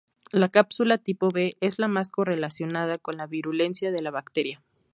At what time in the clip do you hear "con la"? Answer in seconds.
2.97-3.27